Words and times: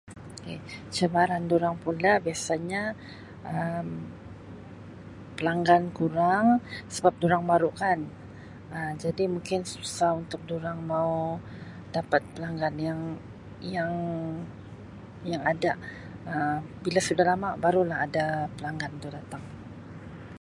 K, 0.43 0.45
cabaran 0.97 1.43
durang 1.51 1.75
pula 1.83 2.11
biasanya 2.25 2.83
Um 3.53 3.87
pelanggan 5.37 5.83
kurang 5.97 6.45
sebab 6.95 7.13
durang 7.21 7.43
baru 7.51 7.69
kan 7.81 7.99
Um 8.75 8.91
jadi 9.03 9.23
mungkin 9.35 9.61
susah 9.73 10.11
untuk 10.21 10.41
durang 10.51 10.79
mau 10.93 11.13
dapat 11.95 12.21
pelanggan 12.33 12.75
yang-yang-yang 12.87 15.43
ada 15.53 15.71
Um 16.31 16.59
bila 16.83 16.99
sudah 17.07 17.25
lama 17.31 17.49
baru 17.65 17.81
lah 17.89 17.99
ada 18.07 18.25
pelanggan 18.57 18.91
tu 19.03 19.07
datang. 19.17 19.43